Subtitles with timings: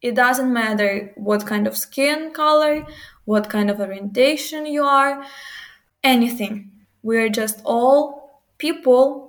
[0.00, 2.86] It doesn't matter what kind of skin color,
[3.24, 5.24] what kind of orientation you are,
[6.04, 6.70] anything.
[7.02, 9.24] We are just all people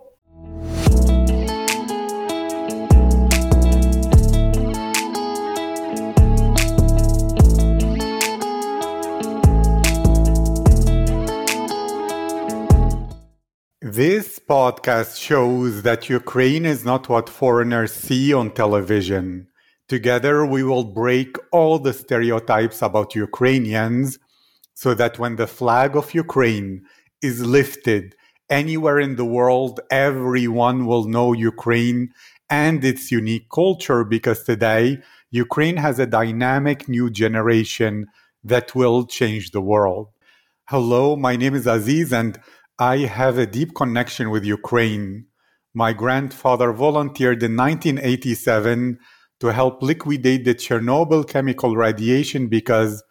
[13.82, 19.48] This podcast shows that Ukraine is not what foreigners see on television.
[19.90, 24.20] Together, we will break all the stereotypes about Ukrainians
[24.76, 26.84] so that when the flag of Ukraine
[27.24, 28.16] is lifted
[28.52, 32.14] anywhere in the world, everyone will know Ukraine
[32.52, 35.00] and its unique culture because today,
[35.32, 38.06] Ukraine has a dynamic new generation
[38.44, 40.10] that will change the world.
[40.66, 42.40] Hello, my name is Aziz and
[42.78, 45.26] I have a deep connection with Ukraine.
[45.74, 49.00] My grandfather volunteered in 1987
[49.40, 53.04] to help liquidate the Chernobyl chemical radiation because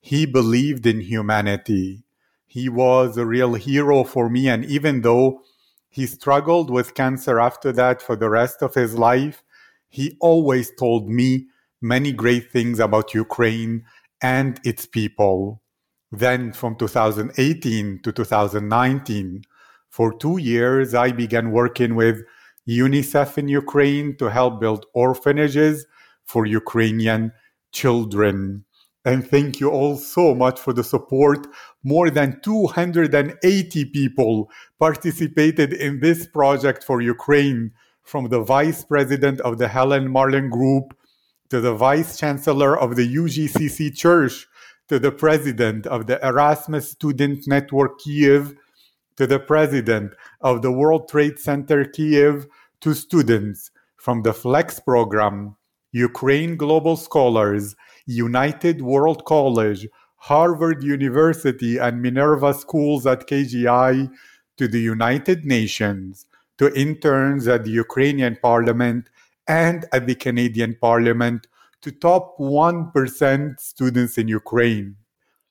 [0.00, 2.04] he believed in humanity.
[2.46, 5.42] He was a real hero for me, and even though
[5.88, 9.42] he struggled with cancer after that for the rest of his life,
[9.88, 11.46] he always told me
[11.80, 13.84] many great things about Ukraine
[14.20, 15.62] and its people.
[16.10, 19.42] Then from 2018 to 2019,
[19.88, 22.22] for two years, I began working with
[22.68, 25.86] UNICEF in Ukraine to help build orphanages
[26.24, 27.32] for Ukrainian
[27.72, 28.64] children.
[29.04, 31.46] And thank you all so much for the support.
[31.84, 34.50] More than 280 people
[34.80, 37.70] participated in this project for Ukraine,
[38.02, 40.96] from the vice president of the Helen Marlen Group
[41.50, 44.46] to the vice chancellor of the UGCC Church
[44.88, 48.54] to the president of the Erasmus Student Network Kiev,
[49.16, 52.46] to the president of the World Trade Center Kiev,
[52.80, 55.56] to students from the FLEX program,
[55.92, 57.74] Ukraine Global Scholars,
[58.06, 64.10] United World College, Harvard University, and Minerva Schools at KGI,
[64.56, 66.26] to the United Nations,
[66.58, 69.08] to interns at the Ukrainian Parliament
[69.46, 71.46] and at the Canadian Parliament
[71.82, 74.96] to top 1% students in Ukraine.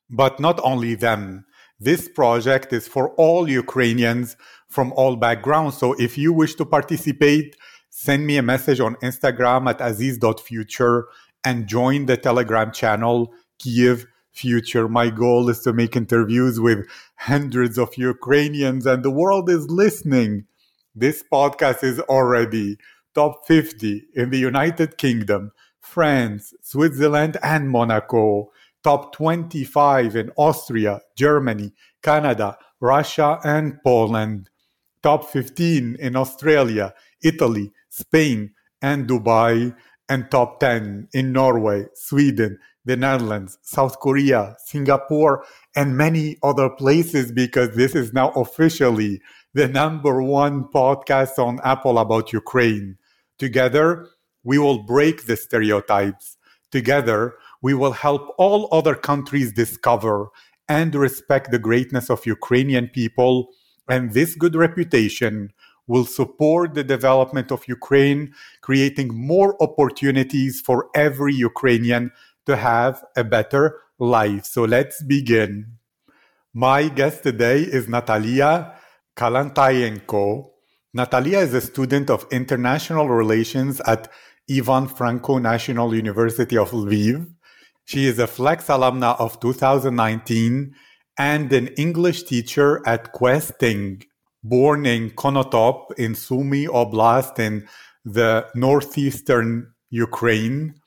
[0.09, 1.45] But not only them.
[1.80, 4.38] This project is for all Ukrainians
[4.69, 5.78] from all backgrounds.
[5.78, 7.58] So if you wish to participate,
[7.90, 11.08] send me a message on Instagram at aziz.future
[11.44, 14.88] and join the Telegram channel Kiev Future.
[14.88, 20.46] My goal is to make interviews with hundreds of Ukrainians and the world is listening.
[20.96, 22.78] This podcast is already
[23.13, 28.52] top 50 in the United Kingdom, France, Switzerland, and Monaco.
[28.85, 31.73] Top 25 in Austria, Germany,
[32.03, 34.51] Canada, Russia, and Poland.
[35.01, 36.94] Top 15 in Australia,
[37.24, 38.51] Italy, Spain,
[38.84, 39.75] and Dubai.
[40.07, 45.44] And top 10 in Norway, Sweden, the Netherlands, South Korea, Singapore,
[45.75, 49.19] and many other places because this is now officially
[49.56, 53.00] the number one podcast on Apple about Ukraine.
[53.40, 54.09] Together,
[54.44, 56.38] we will break the stereotypes.
[56.72, 57.34] Together,
[57.65, 60.27] we will help all other countries discover
[60.69, 63.33] and respect the greatness of Ukrainian people.
[63.89, 65.33] And this good reputation
[65.87, 68.21] will support the development of Ukraine,
[68.61, 72.11] creating more opportunities for every Ukrainian
[72.45, 73.63] to have a better
[73.97, 74.45] life.
[74.45, 75.51] So let's begin.
[76.53, 78.75] My guest today is Natalia
[79.17, 80.51] Kalantayenko.
[80.93, 84.01] Natalia is a student of international relations at
[84.57, 87.34] Ivan Franko National University of Lviv.
[87.88, 90.73] She is a Flex alumna of 2019
[91.19, 94.01] and an English teacher at Questing.
[94.44, 97.68] Born in Konotop in Sumy Oblast in
[98.03, 100.81] the northeastern Ukraine,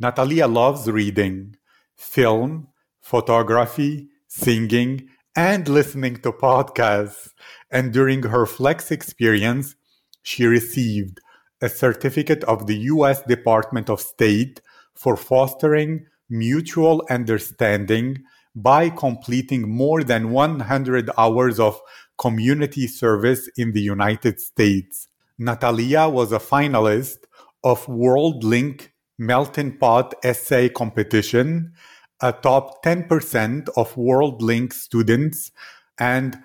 [0.00, 1.54] Natalia loves reading,
[1.96, 2.66] film,
[3.00, 7.30] photography, singing, and listening to podcasts.
[7.70, 9.76] And during her Flex experience,
[10.22, 11.20] she received
[11.60, 13.22] a certificate of the U.S.
[13.22, 14.60] Department of State
[14.94, 18.22] for fostering mutual understanding
[18.54, 21.80] by completing more than 100 hours of
[22.18, 25.08] community service in the United States.
[25.38, 27.18] Natalia was a finalist
[27.64, 31.72] of World Link Melting Pot Essay Competition,
[32.20, 35.50] a top 10% of World Link students,
[35.98, 36.38] and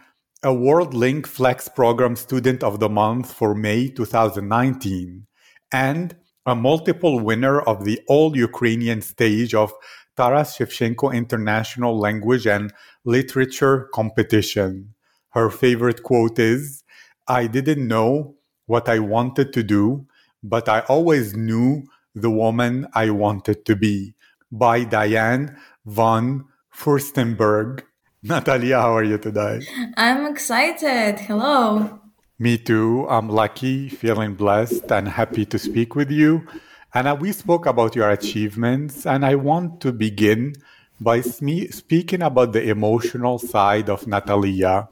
[0.43, 5.25] a World Link Flex Program Student of the Month for May 2019,
[5.71, 6.15] and
[6.45, 9.73] a multiple winner of the All Ukrainian stage of
[10.15, 12.71] Taras Shevchenko International Language and
[13.03, 14.93] Literature Competition.
[15.29, 16.83] Her favorite quote is
[17.27, 18.35] I didn't know
[18.67, 20.05] what I wanted to do,
[20.43, 21.83] but I always knew
[22.13, 24.15] The Woman I Wanted to Be
[24.51, 27.83] by Diane von Furstenberg.
[28.23, 29.61] Natalia, how are you today?
[29.97, 31.19] I'm excited.
[31.19, 31.99] Hello.
[32.37, 33.07] Me too.
[33.09, 36.45] I'm lucky, feeling blessed, and happy to speak with you.
[36.93, 40.55] And uh, we spoke about your achievements, and I want to begin
[40.99, 44.89] by speaking about the emotional side of Natalia.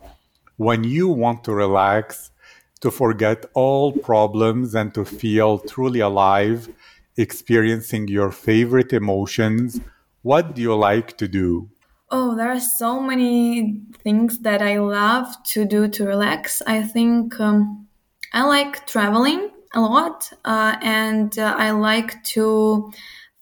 [0.56, 2.31] When you want to relax,
[2.80, 6.69] to forget all problems, and to feel truly alive,
[7.18, 9.81] experiencing your favorite emotions,
[10.22, 11.68] what do you like to do?
[12.15, 16.62] Oh, there are so many things that I love to do to relax.
[16.68, 17.88] I think um,
[18.33, 22.92] I like traveling a lot, uh, and uh, I like to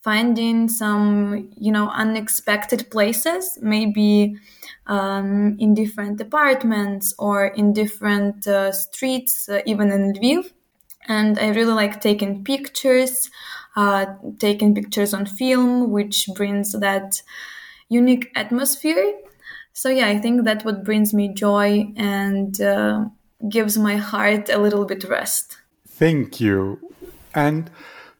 [0.01, 4.37] finding some, you know, unexpected places, maybe
[4.87, 10.49] um, in different apartments or in different uh, streets, uh, even in Lviv.
[11.09, 13.29] And I really like taking pictures,
[13.75, 14.05] uh,
[14.39, 17.21] taking pictures on film, which brings that
[17.91, 19.13] unique atmosphere.
[19.73, 23.05] So yeah, I think that what brings me joy and uh,
[23.49, 25.57] gives my heart a little bit rest.
[25.87, 26.79] Thank you.
[27.35, 27.69] And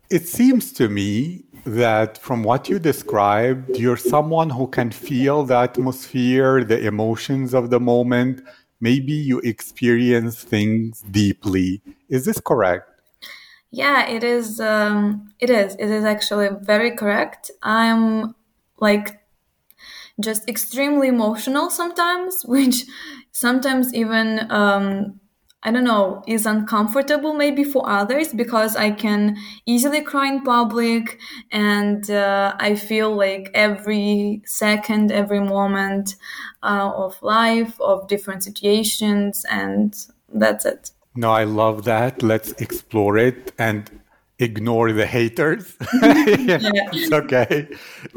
[0.10, 5.58] it seems to me that from what you described, you're someone who can feel the
[5.58, 8.42] atmosphere, the emotions of the moment.
[8.82, 11.82] Maybe you experience things deeply.
[12.10, 12.90] Is this correct?
[13.70, 14.60] Yeah, it is.
[14.60, 15.76] Um, it is.
[15.76, 17.52] It is actually very correct.
[17.64, 18.36] I'm
[18.80, 19.21] like
[20.22, 22.86] just extremely emotional sometimes, which
[23.32, 25.20] sometimes even um,
[25.64, 31.20] I don't know is uncomfortable maybe for others because I can easily cry in public,
[31.52, 36.16] and uh, I feel like every second, every moment
[36.64, 39.96] uh, of life, of different situations, and
[40.34, 40.92] that's it.
[41.16, 42.24] No, I love that.
[42.24, 43.90] Let's explore it and
[44.40, 45.76] ignore the haters.
[46.02, 46.60] yeah.
[46.94, 47.68] It's okay.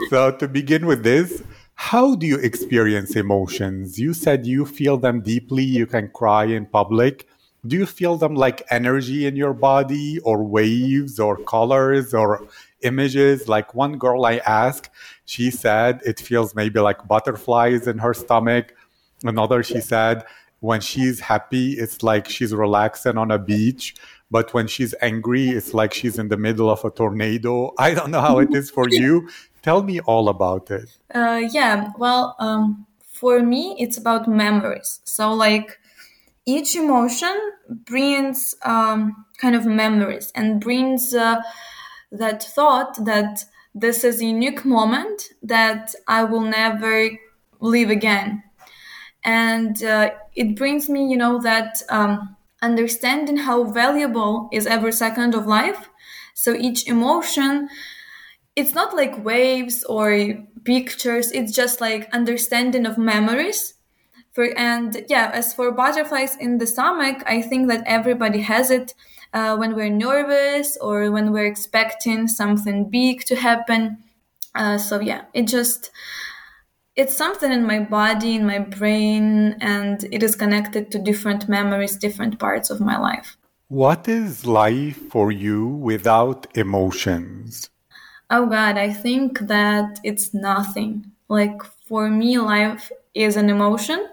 [0.08, 1.42] So to begin with this,
[1.74, 3.98] how do you experience emotions?
[3.98, 7.28] You said you feel them deeply, you can cry in public.
[7.66, 12.46] Do you feel them like energy in your body or waves or colors or
[12.82, 13.48] images?
[13.48, 14.90] Like one girl I asked,
[15.24, 18.74] she said it feels maybe like butterflies in her stomach.
[19.24, 20.24] Another, she said,
[20.60, 23.94] when she's happy, it's like she's relaxing on a beach.
[24.30, 27.72] But when she's angry, it's like she's in the middle of a tornado.
[27.78, 29.28] I don't know how it is for you.
[29.64, 30.90] Tell me all about it.
[31.14, 35.00] Uh, yeah, well, um, for me, it's about memories.
[35.04, 35.78] So, like,
[36.44, 37.34] each emotion
[37.86, 41.40] brings um, kind of memories and brings uh,
[42.12, 47.08] that thought that this is a unique moment that I will never
[47.58, 48.42] live again.
[49.24, 55.34] And uh, it brings me, you know, that um, understanding how valuable is every second
[55.34, 55.88] of life.
[56.34, 57.70] So each emotion
[58.56, 60.34] it's not like waves or
[60.64, 63.74] pictures it's just like understanding of memories.
[64.32, 68.94] For and yeah as for butterflies in the stomach i think that everybody has it
[69.32, 73.98] uh, when we're nervous or when we're expecting something big to happen.
[74.54, 75.90] Uh, so yeah it just
[76.96, 81.96] it's something in my body in my brain and it is connected to different memories
[81.96, 83.36] different parts of my life.
[83.68, 87.70] What is life for you without emotions
[88.30, 91.12] Oh God, I think that it's nothing.
[91.28, 94.08] Like for me, life is an emotion.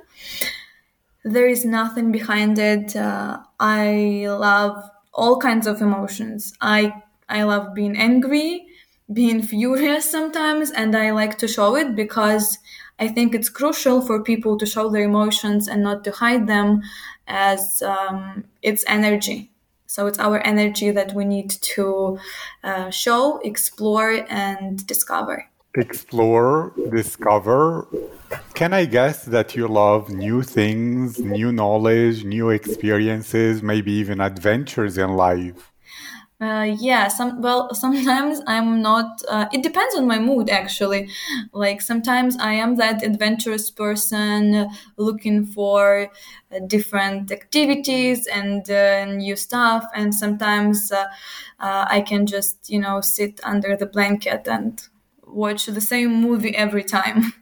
[1.24, 2.96] There is nothing behind it.
[2.96, 6.54] Uh, I love all kinds of emotions.
[6.62, 6.94] I
[7.30, 8.68] I love being angry,
[9.14, 12.58] being furious sometimes, and I like to show it because
[13.00, 16.82] I think it's crucial for people to show their emotions and not to hide them,
[17.28, 19.52] as um, it's energy.
[19.92, 22.18] So it's our energy that we need to
[22.64, 25.50] uh, show, explore, and discover.
[25.76, 27.90] Explore, discover.
[28.54, 34.98] Can I guess that you love new things, new knowledge, new experiences, maybe even adventures
[34.98, 35.71] in life?
[36.42, 39.22] Uh, yeah, some well sometimes I'm not.
[39.30, 41.08] Uh, it depends on my mood actually.
[41.54, 44.68] Like sometimes I am that adventurous person
[44.98, 46.10] looking for
[46.52, 51.06] uh, different activities and uh, new stuff, and sometimes uh,
[51.60, 54.82] I can just you know sit under the blanket and
[55.28, 57.34] watch the same movie every time.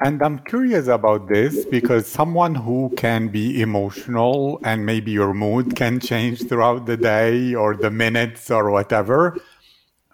[0.00, 5.74] And I'm curious about this because someone who can be emotional and maybe your mood
[5.74, 9.36] can change throughout the day or the minutes or whatever.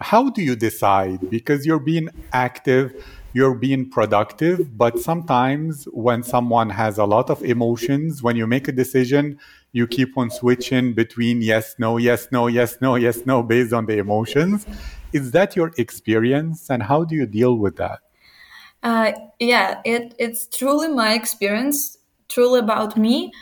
[0.01, 1.29] How do you decide?
[1.29, 2.95] Because you're being active,
[3.35, 8.69] you're being productive, but sometimes when someone has a lot of emotions, when you make
[8.69, 9.39] a decision,
[9.73, 13.85] you keep on switching between yes, no, yes, no, yes, no, yes, no, based on
[13.85, 14.67] the emotions.
[15.13, 16.71] Is that your experience?
[16.71, 18.04] And how do you deal with that?
[18.85, 21.99] Uh, yeah, it, it's truly my experience,
[22.29, 23.33] truly about me.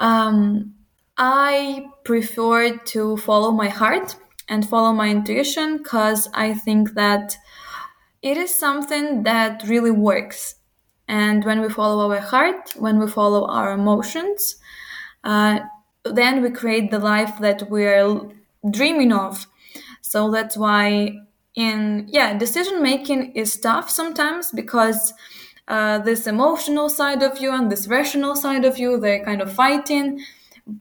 [0.00, 0.74] Um,
[1.18, 4.16] I prefer to follow my heart
[4.48, 7.36] and follow my intuition because I think that
[8.22, 10.56] it is something that really works.
[11.08, 14.56] And when we follow our heart, when we follow our emotions,
[15.24, 15.60] uh,
[16.04, 18.20] then we create the life that we're
[18.70, 19.46] dreaming of.
[20.02, 21.18] So that's why,
[21.54, 25.12] in yeah, decision making is tough sometimes because
[25.68, 29.52] uh, this emotional side of you and this rational side of you they're kind of
[29.52, 30.20] fighting.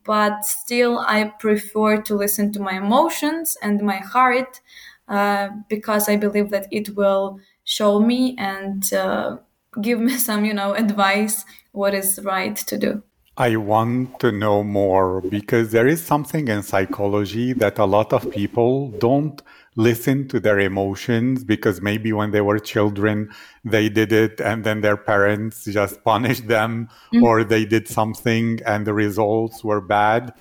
[0.03, 4.61] But still, I prefer to listen to my emotions and my heart
[5.07, 9.37] uh, because I believe that it will show me and uh,
[9.81, 13.03] give me some, you know, advice what is right to do.
[13.37, 18.29] I want to know more because there is something in psychology that a lot of
[18.29, 19.41] people don't
[19.75, 23.29] listen to their emotions because maybe when they were children
[23.63, 27.23] they did it and then their parents just punished them mm-hmm.
[27.23, 30.33] or they did something and the results were bad.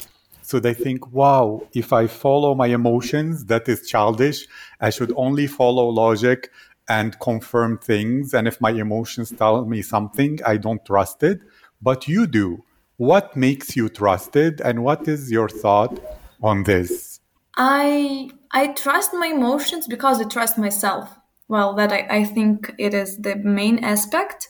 [0.43, 4.49] So they think, wow, if I follow my emotions, that is childish.
[4.81, 6.51] I should only follow logic
[6.89, 8.35] and confirm things.
[8.35, 11.43] And if my emotions tell me something, I don't trust it.
[11.81, 12.65] But you do
[12.97, 16.01] what makes you trusted and what is your thought
[16.43, 17.20] on this
[17.57, 21.16] i i trust my emotions because i trust myself.
[21.49, 24.49] Well that i, I think it is the main aspect.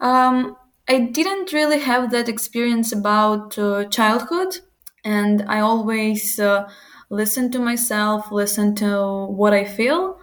[0.00, 0.56] Um,
[0.88, 4.58] i didn't really have that experience about uh, childhood
[5.04, 6.68] and i always uh,
[7.10, 10.18] listen to myself listen to what i feel.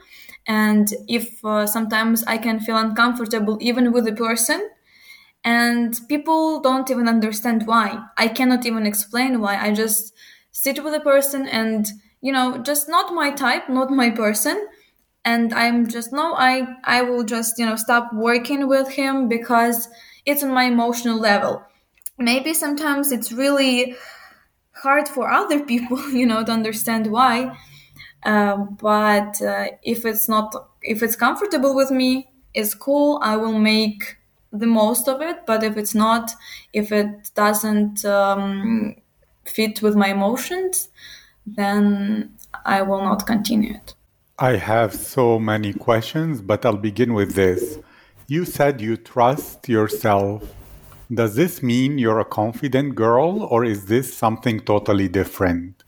[0.47, 4.69] And if uh, sometimes i can feel uncomfortable even with a person
[5.43, 8.03] and people don't even understand why.
[8.17, 9.57] I cannot even explain why.
[9.57, 10.13] I just
[10.51, 11.87] sit with a person and
[12.21, 14.67] you know just not my type not my person.
[15.25, 19.87] And i'm just no i i will just you know stop working with him because
[20.25, 21.63] it's on my emotional level.
[22.17, 23.95] Maybe sometimes it's really
[24.73, 27.57] hard for other people you know to understand why.
[28.23, 33.19] Uh, but uh, if it's not if it's comfortable with me it's cool.
[33.23, 34.17] I will make
[34.51, 35.45] the most of it.
[35.45, 36.31] But if it's not
[36.73, 38.95] if it doesn't um,
[39.45, 40.89] fit with my emotions
[41.55, 42.31] then
[42.65, 43.93] i will not continue it.
[44.37, 47.79] I have so many questions but i'll begin with this.
[48.27, 50.43] You said you trust yourself.
[51.11, 55.83] Does this mean you're a confident girl or is this something totally different?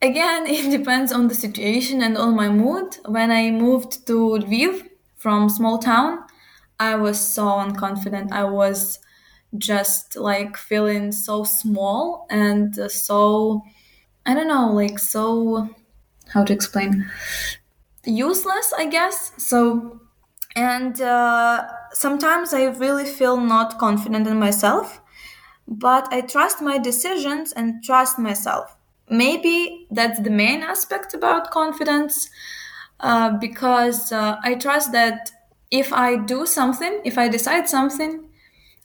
[0.00, 2.98] Again it depends on the situation and on my mood.
[3.06, 4.74] When i moved to lviv
[5.16, 6.24] from small town
[6.78, 8.32] I was so unconfident.
[8.32, 8.98] I was
[9.56, 13.62] just like feeling so small and so
[14.26, 15.68] I don't know, like so
[16.30, 17.10] how to explain
[18.04, 19.32] useless, I guess.
[19.38, 20.00] So
[20.56, 25.00] and uh, sometimes I really feel not confident in myself,
[25.68, 28.76] but I trust my decisions and trust myself.
[29.10, 32.30] Maybe that's the main aspect about confidence
[33.00, 35.30] uh, because uh, I trust that
[35.70, 38.28] if I do something, if I decide something,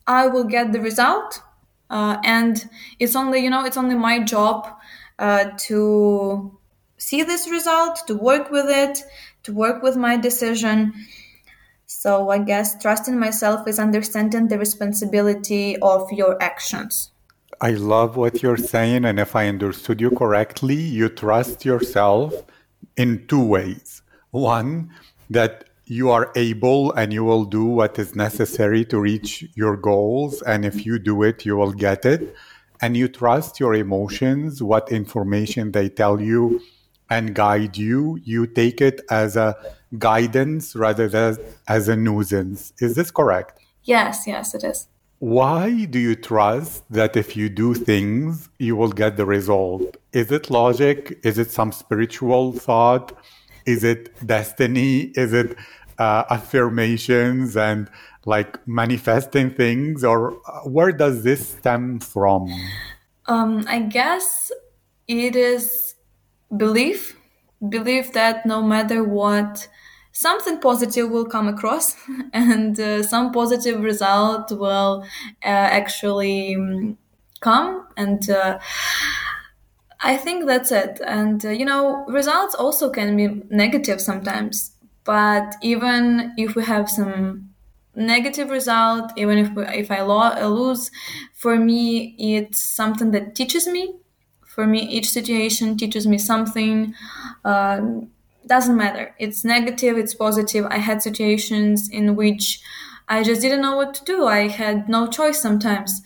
[0.07, 1.41] I will get the result.
[1.89, 2.69] Uh, and
[2.99, 4.69] it's only, you know, it's only my job
[5.19, 6.57] uh, to
[6.97, 9.03] see this result, to work with it,
[9.43, 10.93] to work with my decision.
[11.85, 17.11] So I guess trusting myself is understanding the responsibility of your actions.
[17.61, 19.05] I love what you're saying.
[19.05, 22.33] And if I understood you correctly, you trust yourself
[22.95, 24.01] in two ways.
[24.31, 24.91] One,
[25.29, 30.41] that you are able and you will do what is necessary to reach your goals.
[30.43, 32.35] And if you do it, you will get it.
[32.81, 36.61] And you trust your emotions, what information they tell you
[37.09, 38.19] and guide you.
[38.23, 39.55] You take it as a
[39.97, 42.73] guidance rather than as a nuisance.
[42.79, 43.59] Is this correct?
[43.83, 44.87] Yes, yes, it is.
[45.19, 49.97] Why do you trust that if you do things, you will get the result?
[50.13, 51.19] Is it logic?
[51.23, 53.11] Is it some spiritual thought?
[53.65, 55.11] Is it destiny?
[55.15, 55.57] Is it
[55.97, 57.89] uh, affirmations and
[58.25, 62.47] like manifesting things or uh, where does this stem from?
[63.25, 64.51] Um, i guess
[65.07, 65.95] it is
[66.55, 67.15] belief.
[67.67, 69.67] Belief that no matter what
[70.11, 71.95] something positive will come across
[72.33, 75.03] and uh, some positive result will
[75.43, 76.97] uh, actually um,
[77.41, 78.59] come and uh,
[80.01, 80.99] i think that's it.
[81.05, 84.71] And uh, you know results also can be negative sometimes
[85.03, 87.48] but even if we have some
[87.95, 90.91] negative result, even if if I lo- lose,
[91.33, 93.95] for me it's something that teaches me.
[94.45, 96.93] For me, each situation teaches me something.
[97.45, 97.81] Uh,
[98.45, 99.13] doesn't matter.
[99.19, 99.97] It's negative.
[99.97, 100.65] It's positive.
[100.65, 102.61] I had situations in which
[103.07, 104.25] I just didn't know what to do.
[104.25, 106.01] I had no choice sometimes.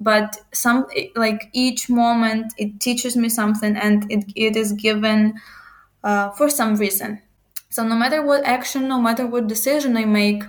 [0.00, 5.34] But some like each moment, it teaches me something, and it, it is given
[6.04, 7.20] uh, for some reason.
[7.70, 10.42] So no matter what action, no matter what decision I make,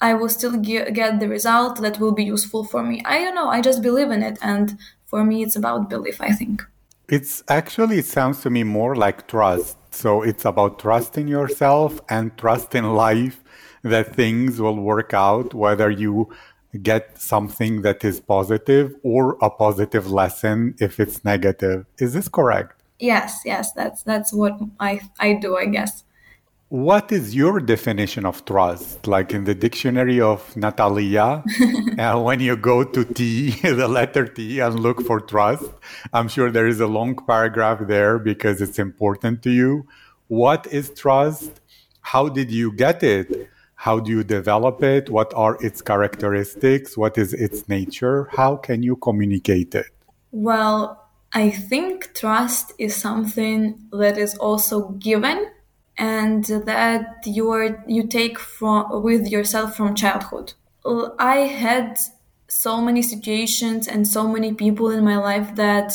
[0.00, 3.02] I will still ge- get the result that will be useful for me.
[3.04, 3.48] I don't know.
[3.48, 6.20] I just believe in it, and for me, it's about belief.
[6.20, 6.62] I think.
[7.08, 9.76] It's actually it sounds to me more like trust.
[9.94, 13.44] So it's about trusting yourself and trust in life
[13.82, 16.30] that things will work out, whether you
[16.82, 21.86] get something that is positive or a positive lesson if it's negative.
[21.98, 22.82] Is this correct?
[22.98, 26.04] Yes, yes, that's that's what I I do, I guess.
[26.74, 29.06] What is your definition of trust?
[29.06, 31.44] Like in the dictionary of Natalia,
[32.00, 35.70] uh, when you go to T, the letter T, and look for trust,
[36.12, 39.86] I'm sure there is a long paragraph there because it's important to you.
[40.26, 41.60] What is trust?
[42.00, 43.48] How did you get it?
[43.76, 45.08] How do you develop it?
[45.10, 46.96] What are its characteristics?
[46.96, 48.28] What is its nature?
[48.32, 49.92] How can you communicate it?
[50.32, 55.52] Well, I think trust is something that is also given
[55.96, 60.54] and that you are you take from with yourself from childhood.
[61.18, 61.98] I had
[62.48, 65.92] so many situations and so many people in my life that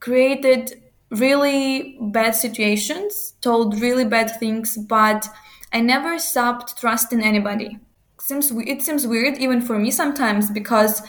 [0.00, 5.28] created really bad situations, told really bad things, but
[5.72, 7.78] I never stopped trusting anybody.
[8.20, 11.02] Seems it seems weird even for me sometimes because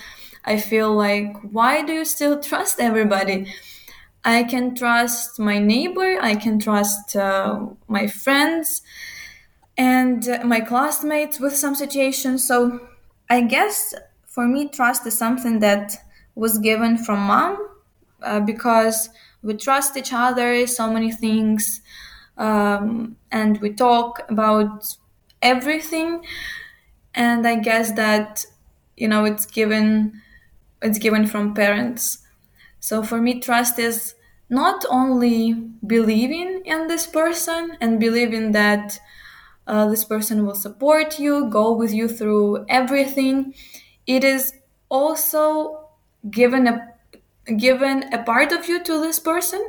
[0.45, 3.53] I feel like why do you still trust everybody?
[4.25, 8.81] I can trust my neighbor, I can trust uh, my friends
[9.77, 12.47] and uh, my classmates with some situations.
[12.47, 12.79] So
[13.29, 13.93] I guess
[14.27, 15.95] for me, trust is something that
[16.35, 17.57] was given from mom
[18.21, 19.09] uh, because
[19.41, 21.81] we trust each other, so many things,
[22.37, 24.85] um, and we talk about
[25.41, 26.23] everything.
[27.13, 28.45] And I guess that
[28.97, 30.21] you know it's given
[30.81, 32.19] it's given from parents
[32.83, 34.15] so for me, trust is
[34.49, 35.53] not only
[35.87, 38.99] believing in this person and believing that
[39.65, 43.53] uh, this person will support you, go with you through everything.
[44.05, 44.51] It is
[44.89, 45.87] also
[46.29, 46.89] given a
[47.55, 49.63] given a part of you to this person,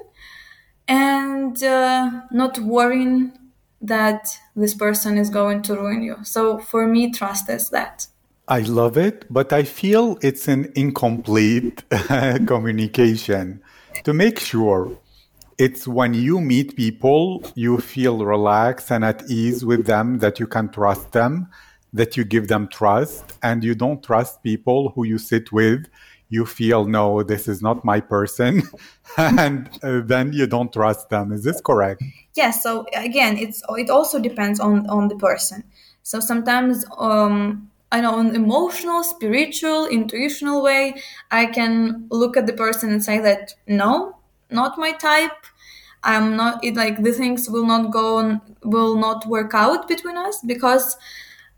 [0.89, 3.33] and uh, not worrying
[3.81, 6.17] that this person is going to ruin you.
[6.25, 8.09] So for me, trust is that.
[8.47, 11.83] I love it, but I feel it's an incomplete
[12.47, 13.63] communication.
[14.05, 14.99] To make sure,
[15.57, 20.47] it's when you meet people, you feel relaxed and at ease with them, that you
[20.47, 21.49] can trust them,
[21.95, 25.87] that you give them trust, and you don't trust people who you sit with.
[26.29, 28.63] You feel, no, this is not my person,
[29.17, 31.33] and uh, then you don't trust them.
[31.33, 32.03] Is this correct?
[32.35, 32.63] Yes.
[32.63, 35.65] So again, it's it also depends on on the person.
[36.03, 40.85] So sometimes um, I know an emotional, spiritual, intuitional way,
[41.31, 44.17] I can look at the person and say that no,
[44.51, 45.39] not my type.
[46.03, 50.19] I'm not it like the things will not go on, will not work out between
[50.19, 50.97] us because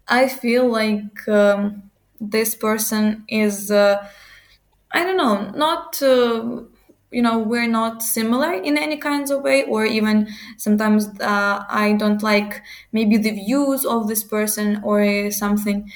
[0.09, 4.07] I feel like um, this person is uh,
[4.93, 6.63] I don't know not uh,
[7.11, 11.95] you know we're not similar in any kinds of way or even sometimes uh, I
[11.99, 15.91] don't like maybe the views of this person or something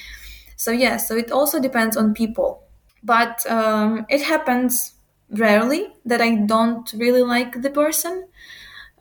[0.60, 2.62] so yeah, so it also depends on people,
[3.02, 4.92] but um, it happens
[5.30, 8.28] rarely that I don't really like the person,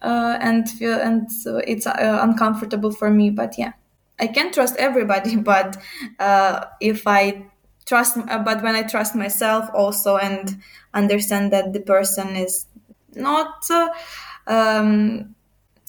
[0.02, 3.30] uh, and feel and so it's uh, uncomfortable for me.
[3.30, 3.74] But yeah,
[4.19, 5.78] I can't trust everybody, but
[6.19, 7.45] uh, if I
[7.86, 10.62] trust, uh, but when I trust myself also and
[10.93, 12.65] understand that the person is
[13.15, 13.65] not.
[13.69, 13.89] Uh,
[14.48, 15.36] um,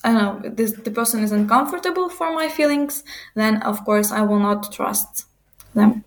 [0.04, 3.04] I don't know, this, the person is uncomfortable for my feelings,
[3.34, 5.26] then of course I will not trust
[5.74, 6.04] them.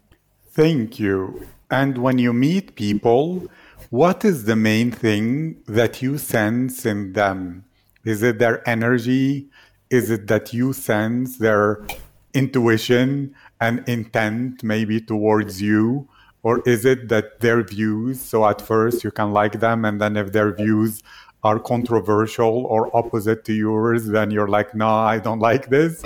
[0.51, 1.47] Thank you.
[1.71, 3.49] And when you meet people,
[3.89, 7.65] what is the main thing that you sense in them?
[8.05, 9.49] Is it their energy?
[9.89, 11.85] Is it that you sense their
[12.33, 16.07] intuition and intent maybe towards you?
[16.43, 20.17] Or is it that their views, so at first you can like them, and then
[20.17, 21.01] if their views
[21.43, 26.03] are controversial or opposite to yours, then you're like, no, I don't like this?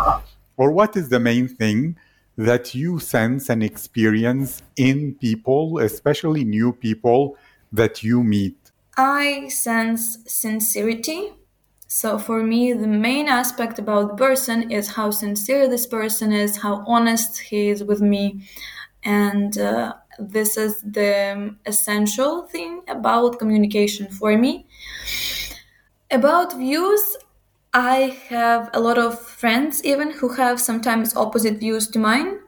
[0.58, 1.98] Or what is the main thing
[2.38, 7.38] that you sense and experience in people, especially new people
[7.72, 8.58] that you meet?
[8.96, 11.32] I sense sincerity
[11.88, 16.58] So for me, the main aspect about the person is how sincere this person is,
[16.58, 18.44] how honest he is with me,
[19.04, 24.68] and uh, this is the essential thing about communication for me.
[26.12, 27.18] About views,
[27.78, 32.40] I have a lot of friends even who have sometimes opposite views to mine,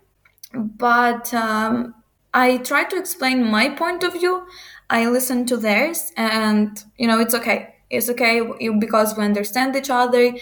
[0.55, 1.93] but um,
[2.33, 4.47] I try to explain my point of view.
[4.89, 7.75] I listen to theirs, and you know, it's okay.
[7.91, 8.41] It's okay
[8.79, 10.33] because we understand each other.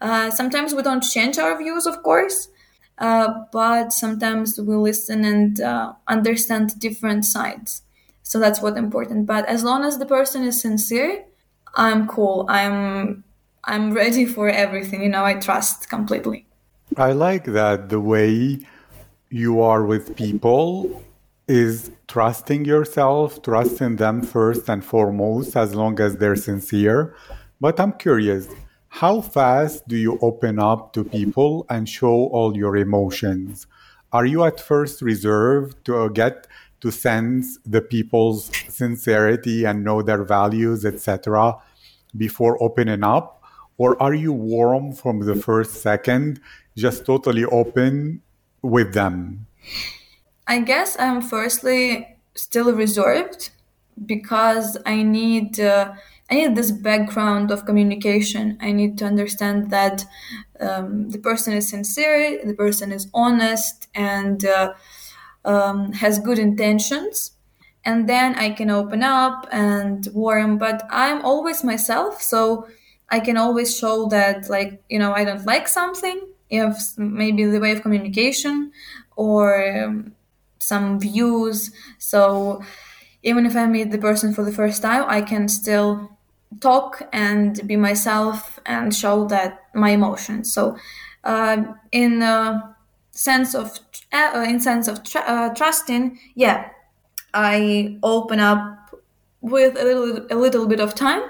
[0.00, 2.48] Uh, sometimes we don't change our views, of course,
[2.98, 7.82] uh, but sometimes we listen and uh, understand different sides.
[8.24, 9.24] So that's what important.
[9.26, 11.26] But as long as the person is sincere,
[11.76, 12.44] I'm cool.
[12.48, 13.22] I'm
[13.64, 15.02] I'm ready for everything.
[15.02, 16.46] You know, I trust completely.
[16.96, 18.58] I like that the way
[19.30, 21.02] you are with people
[21.48, 27.14] is trusting yourself, trusting them first and foremost, as long as they're sincere.
[27.60, 28.48] But I'm curious,
[28.88, 33.66] how fast do you open up to people and show all your emotions?
[34.12, 36.46] Are you at first reserved to get
[36.80, 41.56] to sense the people's sincerity and know their values, etc.,
[42.16, 43.41] before opening up?
[43.82, 46.38] Or are you warm from the first second,
[46.76, 48.22] just totally open
[48.62, 49.46] with them?
[50.46, 53.50] I guess I'm firstly still reserved
[54.06, 55.94] because I need uh,
[56.30, 58.56] I need this background of communication.
[58.60, 60.04] I need to understand that
[60.60, 64.74] um, the person is sincere, the person is honest, and uh,
[65.44, 67.32] um, has good intentions.
[67.84, 70.56] And then I can open up and warm.
[70.56, 72.68] But I'm always myself, so
[73.12, 76.20] I can always show that, like you know, I don't like something.
[76.50, 78.72] If maybe the way of communication
[79.16, 80.14] or um,
[80.58, 81.72] some views.
[81.98, 82.62] So
[83.22, 86.10] even if I meet the person for the first time, I can still
[86.60, 90.52] talk and be myself and show that my emotions.
[90.52, 90.76] So
[91.24, 92.22] uh, in
[93.12, 93.78] sense of
[94.12, 96.68] uh, in sense of tr- uh, trusting, yeah,
[97.34, 99.00] I open up
[99.40, 101.22] with a little a little bit of time.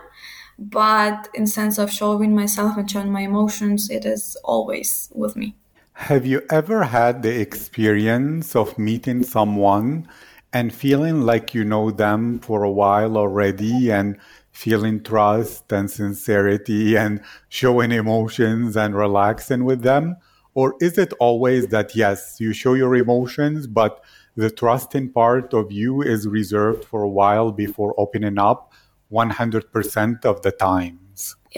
[0.58, 5.56] But in sense of showing myself and showing my emotions, it is always with me.
[5.94, 10.08] Have you ever had the experience of meeting someone
[10.52, 14.18] and feeling like you know them for a while already and
[14.52, 20.16] feeling trust and sincerity and showing emotions and relaxing with them?
[20.54, 24.02] Or is it always that, yes, you show your emotions, but
[24.36, 28.71] the trusting part of you is reserved for a while before opening up
[29.12, 30.98] 100% of the time?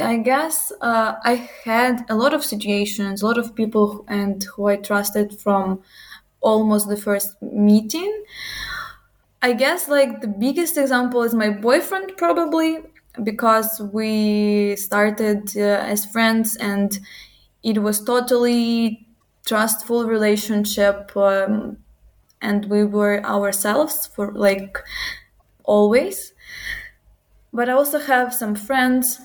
[0.02, 4.66] I guess uh, I had a lot of situations, a lot of people, and who
[4.66, 5.82] I trusted from
[6.40, 8.24] almost the first meeting.
[9.40, 12.78] I guess like the biggest example is my boyfriend, probably
[13.22, 16.98] because we started uh, as friends and
[17.62, 19.06] it was totally
[19.46, 21.76] trustful relationship um,
[22.42, 24.78] and we were ourselves for like
[25.62, 26.33] always
[27.54, 29.20] but i also have some friends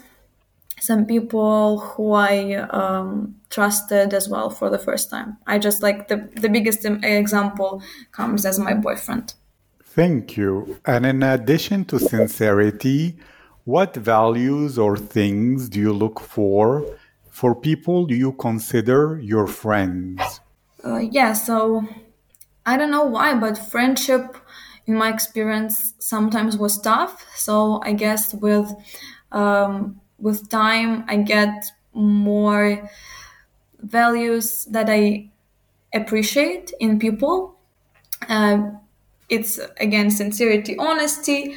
[0.82, 5.38] some people who I um, trusted as well for the first time.
[5.46, 9.34] I just like the, the biggest example comes as my boyfriend.
[9.84, 10.80] Thank you.
[10.86, 13.18] And in addition to sincerity,
[13.66, 16.86] what values or things do you look for
[17.30, 20.42] for people you consider your friends?
[20.84, 21.86] Uh, yeah, so
[22.66, 24.38] I don't know why, but friendship,
[24.90, 27.26] in my experience, sometimes was tough.
[27.36, 28.70] So I guess with
[29.32, 32.90] um, with time i get more
[33.82, 35.30] values that i
[35.94, 37.58] appreciate in people
[38.30, 38.60] uh,
[39.30, 41.56] it's again sincerity honesty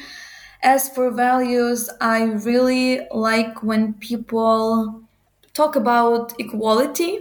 [0.63, 5.01] as for values i really like when people
[5.53, 7.19] talk about equality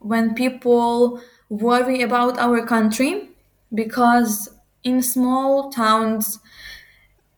[0.00, 3.30] when people worry about our country
[3.74, 4.50] because
[4.84, 6.38] in small towns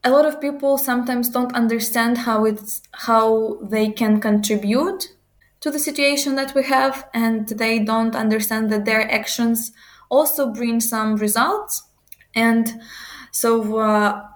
[0.02, 5.14] a lot of people sometimes don't understand how it's how they can contribute
[5.60, 9.72] to the situation that we have and they don't understand that their actions
[10.08, 11.84] also bring some results.
[12.34, 12.80] And
[13.30, 14.26] so uh,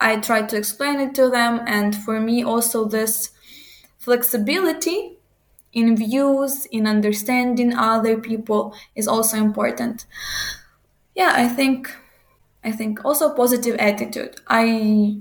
[0.00, 3.30] i try to explain it to them and for me also this
[3.98, 5.18] flexibility
[5.72, 10.06] in views in understanding other people is also important.
[11.14, 11.94] Yeah i think
[12.62, 14.36] I think also positive attitude.
[14.48, 15.16] I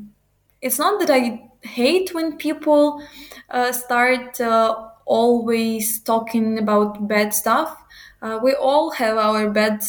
[0.61, 3.01] it's not that I hate when people
[3.49, 7.75] uh, start uh, always talking about bad stuff.
[8.21, 9.83] Uh, we all have our bad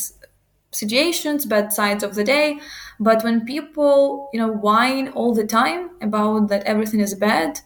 [0.71, 2.61] situations, bad sides of the day,
[3.01, 7.61] but when people you know whine all the time about that everything is bad,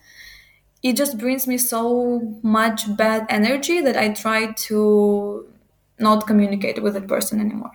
[0.83, 5.47] it just brings me so much bad energy that I try to
[5.99, 7.73] not communicate with that person anymore.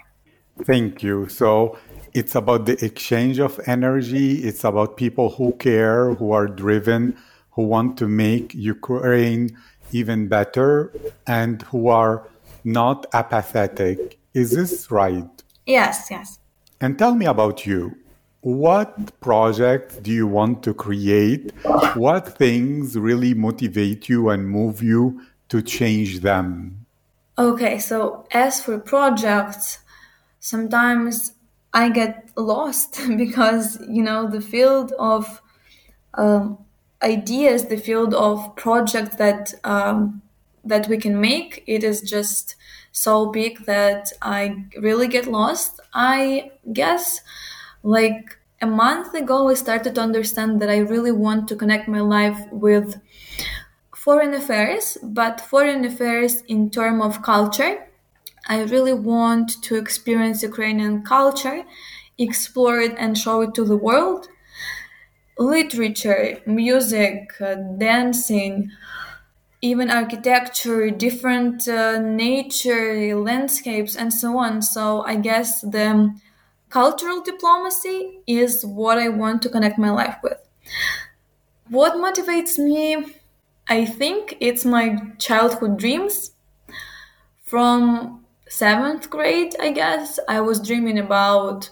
[0.64, 1.28] Thank you.
[1.30, 1.78] So
[2.14, 4.44] it's about the exchange of energy.
[4.44, 7.18] It's about people who care, who are driven,
[7.52, 9.58] who want to make Ukraine
[9.92, 10.94] even better,
[11.28, 12.28] and who are
[12.64, 14.20] not apathetic.
[14.34, 15.30] Is this right?
[15.66, 16.40] Yes, yes.
[16.82, 17.96] And tell me about you.
[18.42, 21.52] What projects do you want to create?
[21.96, 26.86] What things really motivate you and move you to change them?
[27.38, 29.80] Okay, so as for projects,
[30.40, 31.34] sometimes
[31.74, 35.42] I get lost because, you know, the field of
[36.16, 36.58] um,
[37.02, 40.22] ideas, the field of projects that um,
[40.66, 42.56] that we can make, it is just
[42.92, 45.80] so big that I really get lost.
[45.94, 47.22] I guess
[47.84, 52.02] like a month ago, I started to understand that I really want to connect my
[52.02, 53.02] life with
[53.96, 57.89] foreign affairs, but foreign affairs in term of culture.
[58.50, 61.64] I really want to experience Ukrainian culture,
[62.18, 64.28] explore it, and show it to the world.
[65.38, 68.70] Literature, music, uh, dancing,
[69.62, 74.62] even architecture, different uh, nature, landscapes, and so on.
[74.62, 76.16] So I guess the
[76.70, 80.40] cultural diplomacy is what I want to connect my life with.
[81.70, 83.16] What motivates me?
[83.70, 86.32] I think it's my childhood dreams.
[87.44, 88.19] From
[88.50, 91.70] seventh grade, I guess, I was dreaming about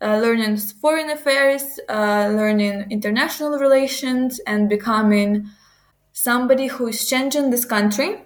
[0.00, 5.46] uh, learning foreign affairs, uh, learning international relations, and becoming
[6.12, 8.22] somebody who is changing this country.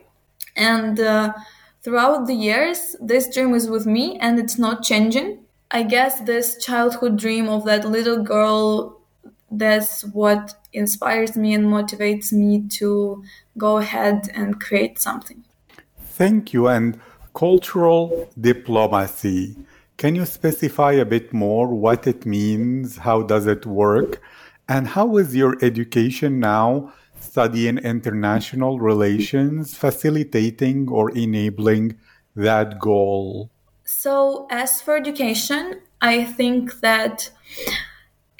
[0.56, 1.32] And uh,
[1.82, 5.44] throughout the years, this dream is with me and it's not changing.
[5.70, 9.00] I guess this childhood dream of that little girl
[9.50, 13.22] that's what inspires me and motivates me to
[13.56, 15.44] go ahead and create something.
[16.00, 16.68] Thank you.
[16.68, 17.00] And
[17.34, 19.56] cultural diplomacy.
[19.96, 22.98] Can you specify a bit more what it means?
[22.98, 24.20] How does it work?
[24.68, 31.98] And how is your education now studying international relations facilitating or enabling
[32.34, 33.50] that goal?
[33.84, 37.30] So, as for education, I think that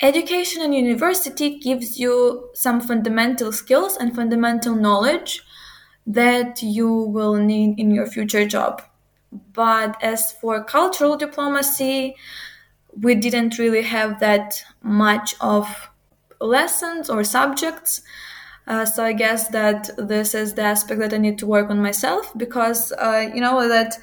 [0.01, 5.43] education and university gives you some fundamental skills and fundamental knowledge
[6.07, 8.83] that you will need in your future job.
[9.53, 12.17] But as for cultural diplomacy,
[13.01, 15.90] we didn't really have that much of
[16.40, 18.03] lessons or subjects.
[18.67, 21.81] Uh, so I guess that this is the aspect that I need to work on
[21.83, 23.99] myself because uh, you know that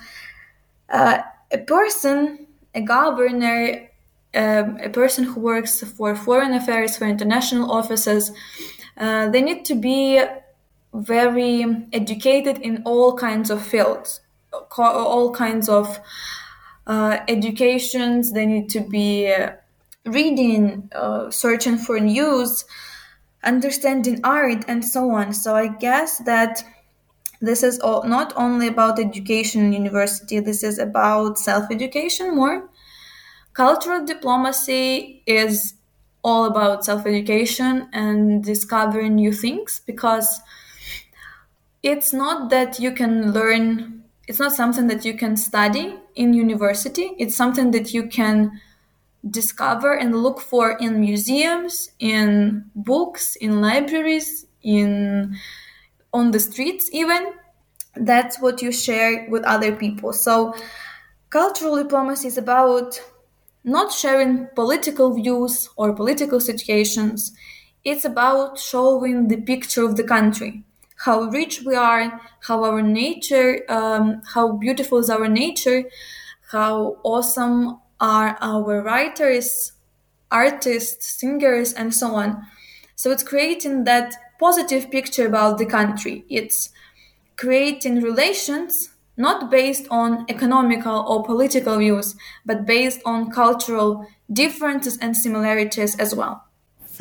[0.89, 1.19] uh,
[1.51, 3.89] a person, a governor,
[4.35, 8.31] um, a person who works for foreign affairs, for international offices,
[8.97, 10.21] uh, they need to be
[10.93, 14.21] very educated in all kinds of fields,
[14.77, 15.99] all kinds of
[16.87, 18.33] uh, educations.
[18.33, 19.51] They need to be uh,
[20.05, 22.65] reading, uh, searching for news,
[23.43, 25.33] understanding art, and so on.
[25.33, 26.63] So I guess that
[27.41, 30.39] this is all, not only about education in university.
[30.39, 32.69] This is about self-education more.
[33.53, 35.73] Cultural diplomacy is
[36.23, 40.39] all about self-education and discovering new things because
[41.83, 47.11] it's not that you can learn it's not something that you can study in university.
[47.17, 48.61] It's something that you can
[49.29, 55.35] discover and look for in museums in books in libraries in
[56.13, 57.33] on the streets even.
[57.95, 60.13] That's what you share with other people.
[60.13, 60.55] So
[61.29, 63.01] cultural diplomacy is about
[63.65, 67.33] not sharing political views or political situations.
[67.83, 70.63] It's about showing the picture of the country
[71.05, 75.83] how rich we are, how our nature, um, how beautiful is our nature,
[76.51, 79.71] how awesome are our writers,
[80.29, 82.45] artists, singers, and so on.
[82.95, 86.23] So it's creating that positive picture about the country.
[86.29, 86.69] It's
[87.35, 95.15] creating relations not based on economical or political views, but based on cultural differences and
[95.17, 96.45] similarities as well.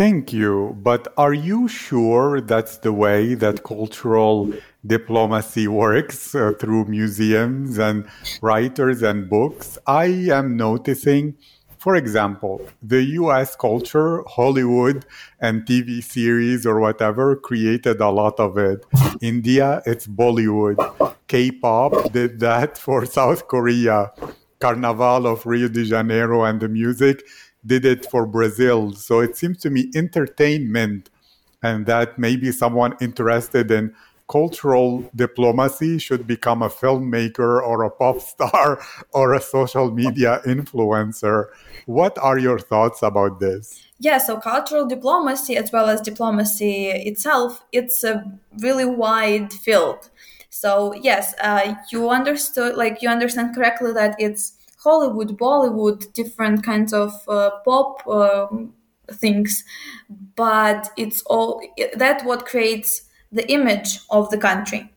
[0.00, 0.78] Thank you.
[0.82, 4.50] But are you sure that's the way that cultural
[4.86, 8.08] diplomacy works uh, through museums and
[8.40, 9.76] writers and books?
[9.86, 11.36] I am noticing,
[11.76, 15.04] for example, the US culture, Hollywood
[15.38, 18.86] and TV series or whatever created a lot of it.
[19.20, 20.78] India, it's Bollywood.
[21.28, 24.12] K pop did that for South Korea.
[24.60, 27.24] Carnival of Rio de Janeiro and the music
[27.64, 28.92] did it for Brazil.
[28.92, 31.10] So it seems to me entertainment
[31.62, 33.94] and that maybe someone interested in
[34.30, 38.80] cultural diplomacy should become a filmmaker or a pop star
[39.12, 41.46] or a social media influencer.
[41.86, 43.82] What are your thoughts about this?
[43.98, 48.24] Yeah, so cultural diplomacy as well as diplomacy itself, it's a
[48.58, 50.08] really wide field.
[50.48, 56.92] So yes, uh, you understood, like you understand correctly that it's Hollywood, Bollywood, different kinds
[56.92, 58.74] of uh, pop um,
[59.12, 59.64] things,
[60.36, 61.62] but it's all
[61.96, 64.92] that what creates the image of the country.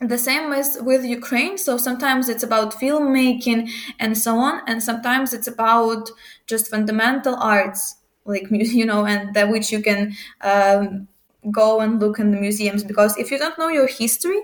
[0.00, 1.56] The same is with Ukraine.
[1.56, 6.10] So sometimes it's about filmmaking and so on, and sometimes it's about
[6.46, 11.08] just fundamental arts, like you know, and that which you can um,
[11.50, 12.84] go and look in the museums.
[12.84, 14.40] Because if you don't know your history,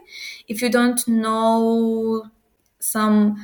[0.48, 2.30] if you don't know
[2.78, 3.36] some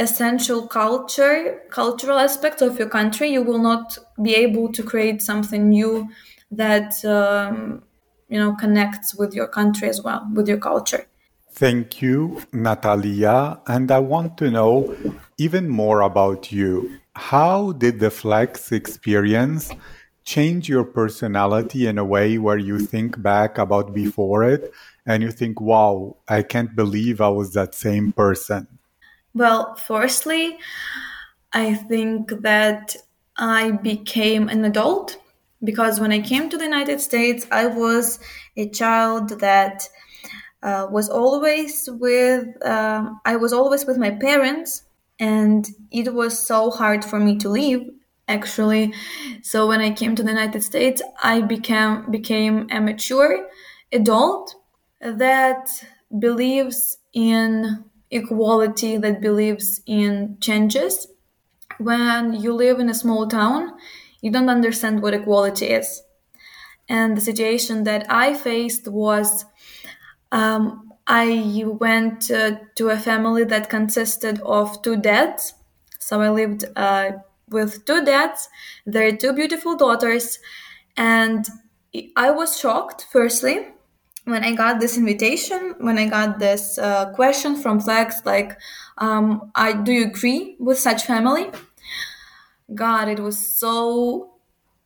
[0.00, 5.68] essential culture cultural aspects of your country you will not be able to create something
[5.68, 6.08] new
[6.50, 7.82] that um,
[8.28, 11.04] you know connects with your country as well with your culture.
[11.52, 13.60] Thank you natalia.
[13.66, 14.74] And i want to know
[15.38, 16.98] even more about you.
[17.14, 19.70] How did the flex experience
[20.24, 24.72] change your personality in a way where you think back about before it
[25.06, 28.68] and you think wow i can't believe i was that same person
[29.34, 30.58] well, firstly,
[31.52, 32.96] I think that
[33.36, 35.18] I became an adult
[35.62, 38.18] because when I came to the United States, I was
[38.56, 39.88] a child that
[40.62, 44.82] uh, was always with um, I was always with my parents,
[45.18, 47.90] and it was so hard for me to leave.
[48.28, 48.94] Actually,
[49.42, 53.48] so when I came to the United States, I became became a mature
[53.92, 54.54] adult
[55.00, 55.68] that
[56.18, 61.06] believes in equality that believes in changes.
[61.78, 63.72] When you live in a small town,
[64.20, 66.02] you don't understand what equality is.
[66.88, 69.44] And the situation that I faced was
[70.32, 75.54] um, I went uh, to a family that consisted of two dads.
[75.98, 77.12] So I lived uh,
[77.48, 78.48] with two dads,
[78.86, 80.38] their two beautiful daughters,
[80.96, 81.46] and
[82.16, 83.66] I was shocked, firstly,
[84.30, 88.58] when I got this invitation, when I got this uh, question from Flex, like,
[88.98, 91.50] um, I do you agree with such family?
[92.74, 94.34] God, it was so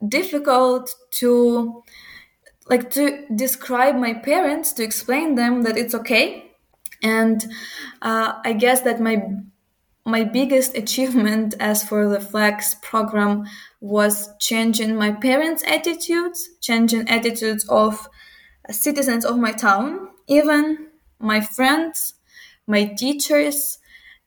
[0.08, 1.82] difficult to
[2.68, 6.50] like to describe my parents to explain them that it's okay
[7.02, 7.46] and
[8.02, 9.22] uh, i guess that my
[10.06, 13.44] my biggest achievement as for the flex program
[13.80, 18.08] was changing my parents attitudes changing attitudes of
[18.70, 22.14] citizens of my town, even my friends,
[22.66, 23.78] my teachers,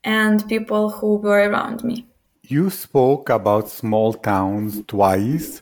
[0.03, 2.07] and people who were around me.
[2.43, 5.61] You spoke about small towns twice.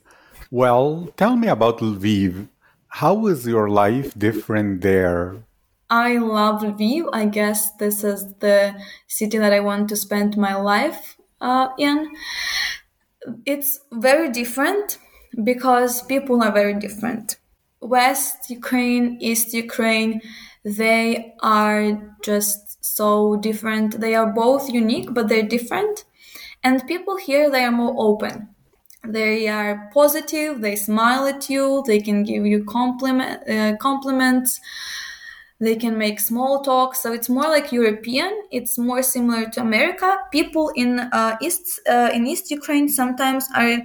[0.52, 2.48] Well, tell me about Lviv.
[2.88, 5.44] How is your life different there?
[5.90, 7.10] I love Lviv.
[7.12, 8.76] I guess this is the
[9.08, 12.12] city that I want to spend my life uh, in.
[13.46, 14.98] It's very different
[15.44, 17.38] because people are very different.
[17.86, 20.22] West Ukraine, East Ukraine,
[20.64, 24.00] they are just so different.
[24.00, 26.06] They are both unique, but they're different.
[26.64, 28.50] And people here, they are more open.
[29.08, 30.62] They are positive.
[30.62, 31.84] They smile at you.
[31.86, 34.60] They can give you compliment, uh, compliments.
[35.60, 36.96] They can make small talk.
[36.96, 38.32] So it's more like European.
[38.52, 40.18] It's more similar to America.
[40.32, 43.78] People in uh, East uh, in East Ukraine sometimes are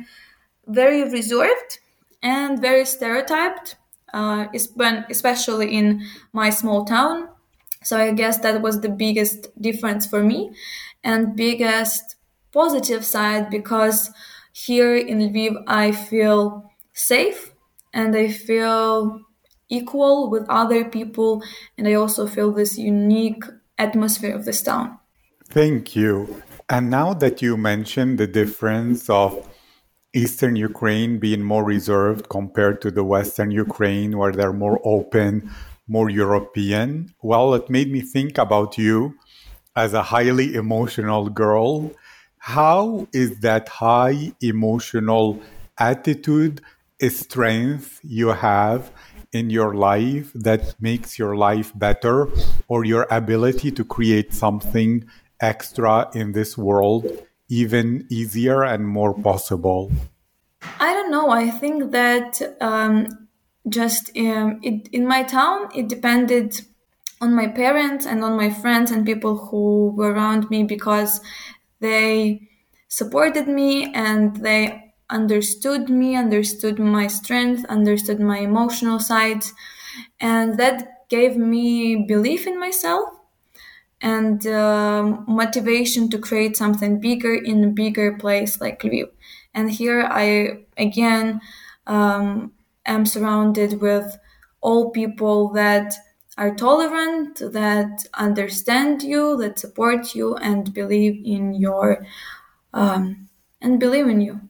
[0.66, 1.78] very reserved
[2.22, 3.76] and very stereotyped
[4.12, 7.28] uh, especially in my small town.
[7.82, 10.52] So I guess that was the biggest difference for me
[11.02, 12.16] and biggest
[12.52, 14.10] positive side because
[14.52, 17.52] here in Lviv I feel safe
[17.94, 19.20] and I feel
[19.68, 21.42] equal with other people
[21.78, 23.44] and I also feel this unique
[23.78, 24.98] atmosphere of this town.
[25.48, 26.42] Thank you.
[26.68, 29.48] And now that you mentioned the difference of
[30.12, 35.50] Eastern Ukraine being more reserved compared to the Western Ukraine, where they're more open,
[35.86, 37.14] more European.
[37.22, 39.14] Well, it made me think about you
[39.76, 41.92] as a highly emotional girl.
[42.38, 45.40] How is that high emotional
[45.78, 46.60] attitude,
[47.00, 48.90] a strength you have
[49.32, 52.28] in your life that makes your life better
[52.66, 55.04] or your ability to create something
[55.40, 57.06] extra in this world
[57.50, 59.92] even easier and more possible?
[60.78, 61.30] I don't know.
[61.30, 63.28] I think that um,
[63.68, 66.60] just um, it, in my town, it depended
[67.20, 71.20] on my parents and on my friends and people who were around me because
[71.80, 72.48] they
[72.88, 79.52] supported me and they understood me, understood my strength, understood my emotional sides,
[80.20, 83.19] and that gave me belief in myself
[84.02, 89.10] and uh, motivation to create something bigger in a bigger place like Lviv.
[89.54, 91.40] And here I again
[91.86, 92.52] um,
[92.86, 94.18] am surrounded with
[94.60, 95.94] all people that
[96.38, 102.06] are tolerant, that understand you, that support you, and believe in your
[102.74, 103.28] um,
[103.60, 104.49] and believe in you.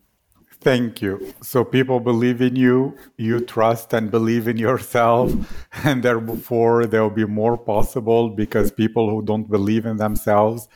[0.60, 1.32] Thank you.
[1.40, 5.32] So people believe in you, you trust and believe in yourself,
[5.84, 10.68] and therefore there will be more possible because people who don't believe in themselves,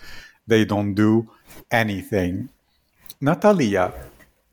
[0.47, 1.28] they don't do
[1.70, 2.49] anything.
[3.20, 3.93] Natalia,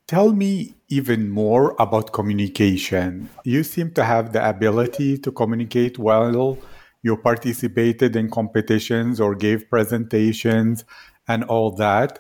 [0.06, 3.30] tell me even more about communication.
[3.46, 6.58] You seem to have the ability to communicate well.
[7.04, 10.84] You participated in competitions or gave presentations
[11.26, 12.20] and all that.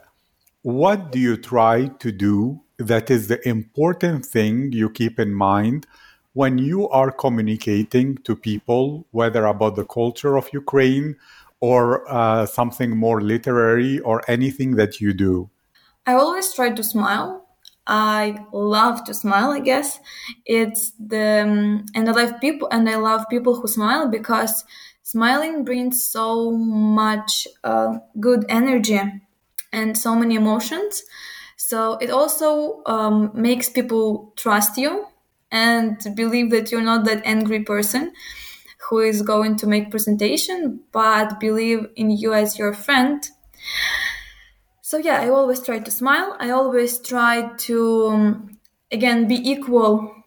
[0.61, 5.87] What do you try to do that is the important thing you keep in mind
[6.33, 11.15] when you are communicating to people, whether about the culture of Ukraine
[11.59, 15.49] or uh, something more literary or anything that you do?
[16.05, 17.45] I always try to smile.
[17.85, 19.51] I love to smile.
[19.51, 19.99] I guess
[20.45, 24.63] it's the um, and I love people and I love people who smile because
[25.03, 29.01] smiling brings so much uh, good energy
[29.73, 31.03] and so many emotions
[31.71, 35.05] so it also um, makes people trust you
[35.53, 38.11] and believe that you're not that angry person
[38.89, 43.23] who is going to make presentation, but believe in you as your friend.
[44.81, 46.35] So yeah, I always try to smile.
[46.41, 48.59] I always try to um,
[48.91, 50.20] again be equal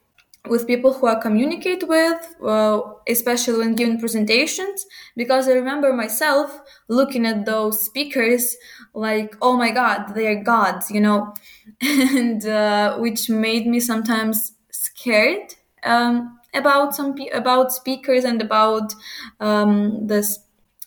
[0.49, 4.85] with people who I communicate with, uh, especially when giving presentations,
[5.17, 8.57] because I remember myself looking at those speakers
[8.95, 11.33] like, oh my God, they are gods, you know,
[11.81, 18.95] and uh, which made me sometimes scared um, about some about speakers and about
[19.41, 20.41] um, this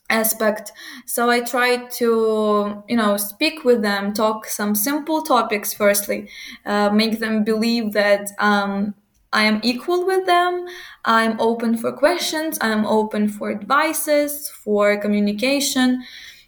[0.10, 0.72] aspect.
[1.06, 6.30] So i try to you know speak with them talk some simple topics firstly
[6.66, 8.94] uh, make them believe that um,
[9.34, 10.66] I am equal with them.
[11.06, 12.58] I'm open for questions.
[12.62, 16.04] I'm open for advices, for communication,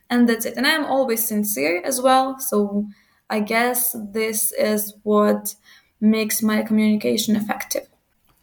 [0.10, 0.56] and that's it.
[0.58, 2.40] And I'm always sincere as well.
[2.40, 2.88] So
[3.30, 5.56] I guess this is what
[6.02, 7.88] makes my communication effective.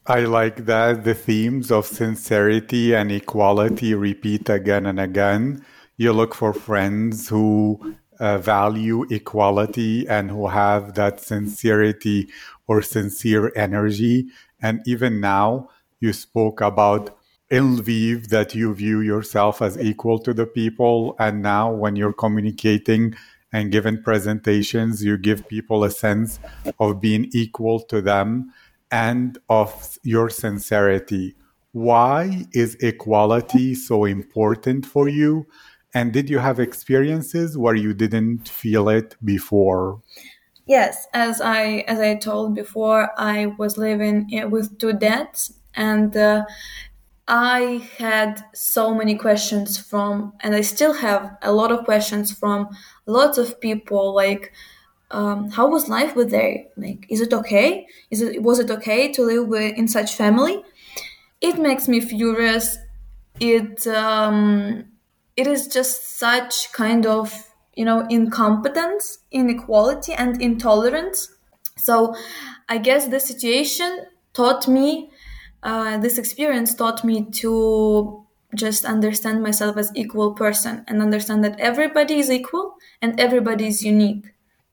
[0.07, 5.65] I like that the themes of sincerity and equality repeat again and again.
[5.97, 12.29] You look for friends who uh, value equality and who have that sincerity
[12.67, 14.27] or sincere energy.
[14.61, 17.17] And even now, you spoke about
[17.51, 21.15] in Lviv that you view yourself as equal to the people.
[21.19, 23.15] And now, when you're communicating
[23.53, 26.39] and giving presentations, you give people a sense
[26.81, 28.53] of being equal to them
[28.91, 31.35] and of your sincerity.
[31.73, 35.47] Why is equality so important for you?
[35.97, 40.03] And did you have experiences where you didn't feel it before?
[40.67, 46.45] Yes, as I as I told before, I was living with two dads, and uh,
[47.29, 52.69] I had so many questions from, and I still have a lot of questions from
[53.07, 54.15] lots of people.
[54.15, 54.53] Like,
[55.13, 56.65] um, how was life with there?
[56.77, 57.87] Like, is it okay?
[58.11, 60.63] Is it was it okay to live with, in such family?
[61.41, 62.77] It makes me furious.
[63.41, 64.85] It um,
[65.37, 71.33] it is just such kind of you know incompetence inequality and intolerance.
[71.79, 72.15] So
[72.69, 75.11] i guess the situation taught me
[75.63, 78.25] uh, this experience taught me to
[78.55, 83.83] just understand myself as equal person and understand that everybody is equal and everybody is
[83.83, 84.25] unique.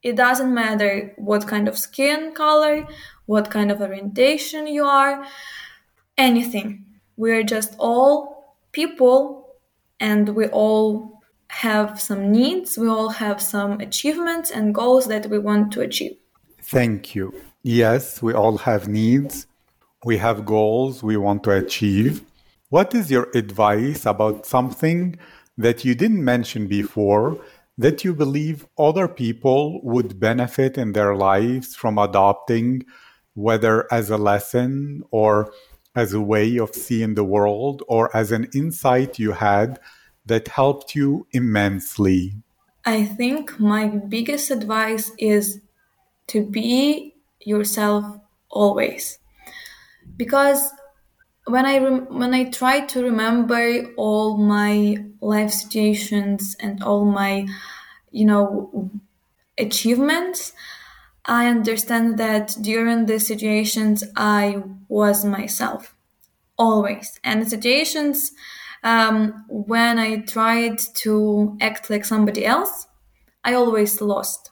[0.03, 2.87] It doesn't matter what kind of skin color
[3.25, 5.25] what kind of orientation you are
[6.17, 6.85] anything.
[7.15, 9.52] We are just all people
[10.03, 15.39] and we all have some needs, we all have some achievements and goals that we
[15.39, 16.17] want to achieve.
[16.61, 17.33] Thank you.
[17.63, 19.47] Yes, we all have needs.
[20.03, 22.21] We have goals we want to achieve.
[22.69, 25.15] What is your advice about something
[25.57, 27.39] that you didn't mention before
[27.77, 32.83] that you believe other people would benefit in their lives from adopting,
[33.35, 35.53] whether as a lesson or
[35.95, 39.79] as a way of seeing the world or as an insight you had
[40.25, 42.35] that helped you immensely?
[42.85, 45.61] I think my biggest advice is
[46.27, 48.05] to be yourself
[48.49, 49.19] always.
[50.17, 50.71] Because
[51.45, 57.47] when I rem- when I try to remember all my life situations and all my
[58.11, 58.91] you know
[59.57, 60.53] achievements,
[61.25, 65.95] I understand that during the situations I was myself
[66.57, 68.31] always, and the situations
[68.83, 72.87] um, when I tried to act like somebody else,
[73.43, 74.51] I always lost.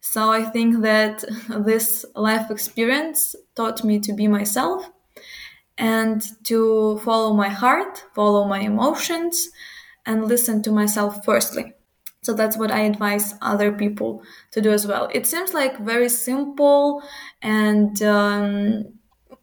[0.00, 1.24] So I think that
[1.64, 4.90] this life experience taught me to be myself
[5.78, 9.48] and to follow my heart, follow my emotions,
[10.04, 11.72] and listen to myself firstly.
[12.22, 15.08] So that's what I advise other people to do as well.
[15.12, 17.02] It seems like very simple
[17.40, 18.84] and um,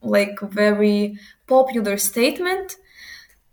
[0.02, 1.18] like very
[1.48, 2.76] popular statement,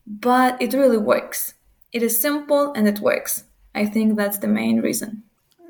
[0.07, 1.55] but it really works.
[1.93, 3.45] It is simple and it works.
[3.75, 5.23] I think that's the main reason.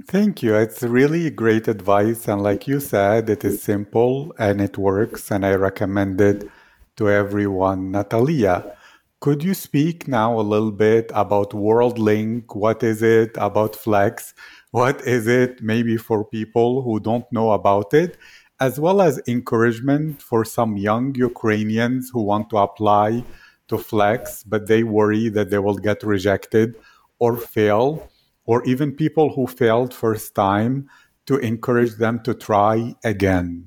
[0.06, 0.54] Thank you.
[0.56, 2.26] It's really great advice.
[2.26, 5.30] And like you said, it is simple and it works.
[5.30, 6.50] And I recommend it
[6.96, 7.92] to everyone.
[7.92, 8.76] Natalia,
[9.24, 12.54] could you speak now a little bit about WorldLink?
[12.54, 14.34] What is it about Flex?
[14.70, 18.18] What is it maybe for people who don't know about it?
[18.60, 23.24] As well as encouragement for some young Ukrainians who want to apply
[23.68, 26.76] to Flex, but they worry that they will get rejected
[27.18, 28.10] or fail,
[28.44, 30.86] or even people who failed first time
[31.24, 33.64] to encourage them to try again.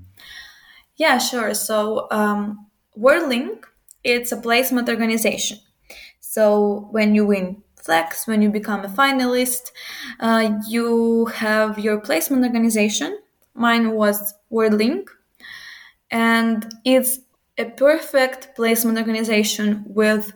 [0.97, 1.55] Yeah, sure.
[1.55, 3.63] So, um, WorldLink,
[4.07, 5.59] it's a placement organization.
[6.19, 9.71] So when you win Flex, when you become a finalist,
[10.19, 13.19] uh, you have your placement organization.
[13.53, 15.07] Mine was WorldLink,
[16.09, 17.19] and it's
[17.57, 20.33] a perfect placement organization with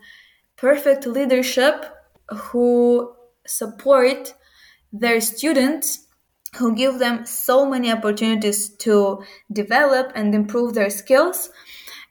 [0.57, 1.85] perfect leadership
[2.29, 3.13] who
[3.45, 4.33] support
[4.91, 6.07] their students
[6.57, 11.49] who give them so many opportunities to develop and improve their skills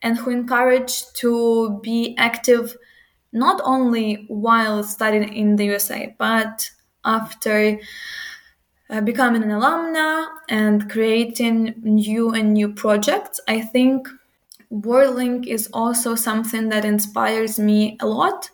[0.01, 2.75] and who encourage to be active
[3.33, 6.69] not only while studying in the USA but
[7.05, 7.79] after
[8.89, 13.39] uh, becoming an alumna and creating new and new projects.
[13.47, 14.07] I think
[14.71, 18.49] WorldLink is also something that inspires me a lot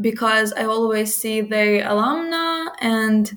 [0.00, 3.30] because I always see the alumna and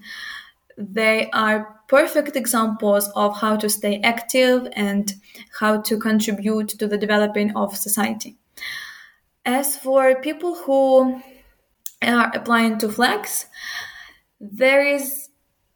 [0.77, 5.13] they are perfect examples of how to stay active and
[5.59, 8.37] how to contribute to the developing of society.
[9.45, 11.21] As for people who
[12.01, 13.45] are applying to Flex,
[14.39, 15.29] there is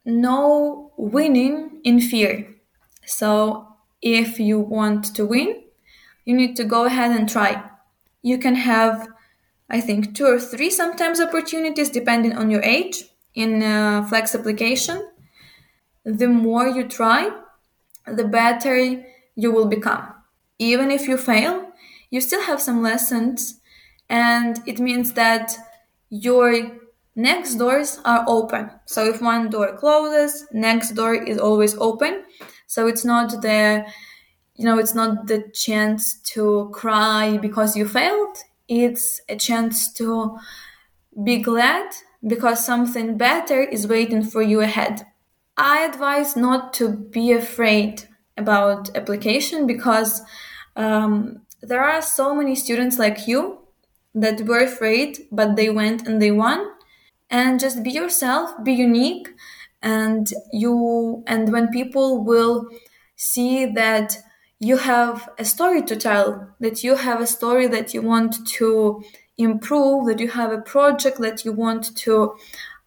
[0.04, 2.54] no winning in fear.
[3.06, 3.66] So
[4.02, 5.62] if you want to win,
[6.24, 7.62] you need to go ahead and try.
[8.22, 9.08] You can have,
[9.70, 13.04] I think, two or three sometimes opportunities depending on your age
[13.34, 15.08] in a Flex application.
[16.04, 17.30] The more you try,
[18.06, 18.76] the better
[19.34, 20.14] you will become.
[20.58, 21.72] Even if you fail,
[22.10, 23.60] you still have some lessons,
[24.08, 25.56] and it means that
[26.10, 26.78] your
[27.14, 28.70] next doors are open.
[28.86, 32.24] So if one door closes, next door is always open.
[32.66, 33.84] So it's not the
[34.56, 38.36] you know, it's not the chance to cry because you failed.
[38.68, 40.38] It's a chance to
[41.24, 41.90] be glad
[42.26, 45.06] because something better is waiting for you ahead.
[45.56, 48.04] I advise not to be afraid
[48.36, 50.22] about application because
[50.76, 53.58] um, there are so many students like you
[54.14, 56.66] that were afraid, but they went and they won.
[57.30, 59.28] And just be yourself, be unique,
[59.80, 61.24] and you.
[61.26, 62.68] And when people will
[63.16, 64.18] see that
[64.58, 69.02] you have a story to tell, that you have a story that you want to
[69.38, 72.34] improve, that you have a project that you want to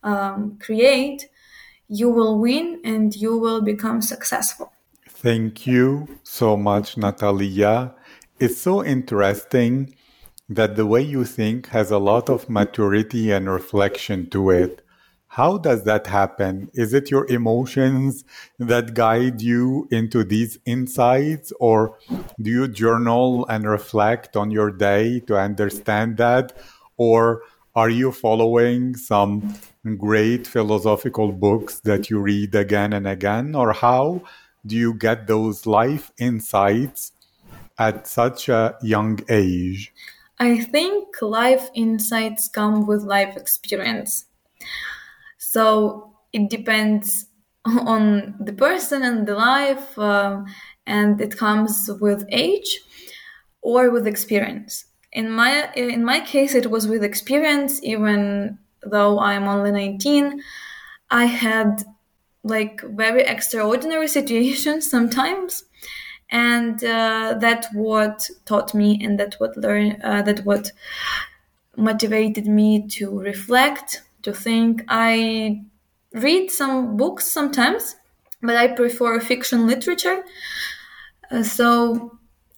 [0.04, 1.28] um, create,
[1.88, 4.72] you will win and you will become successful.
[5.08, 7.94] Thank you so much, Natalia.
[8.40, 9.96] It's so interesting
[10.50, 14.82] that the way you think has a lot of maturity and reflection to it.
[15.30, 16.70] How does that happen?
[16.74, 18.24] Is it your emotions
[18.58, 21.98] that guide you into these insights, or
[22.42, 26.54] do you journal and reflect on your day to understand that?
[26.96, 27.42] Or
[27.76, 29.56] are you following some
[29.98, 33.54] great philosophical books that you read again and again?
[33.54, 34.22] Or how
[34.66, 37.12] do you get those life insights
[37.78, 39.94] at such a young age?
[40.40, 44.26] I think life insights come with life experience.
[45.38, 47.28] So it depends
[47.66, 50.46] on the person and the life, um,
[50.86, 52.82] and it comes with age
[53.62, 54.86] or with experience.
[55.16, 57.82] In my in my case, it was with experience.
[57.84, 60.44] Even though I'm only 19,
[61.10, 61.84] I had
[62.44, 65.66] like very extraordinary situations sometimes,
[66.32, 70.72] and uh, that what taught me, and that what learn uh, that what
[71.78, 74.84] motivated me to reflect to think.
[74.88, 75.64] I
[76.14, 77.96] read some books sometimes,
[78.42, 80.24] but I prefer fiction literature.
[81.32, 82.15] Uh, so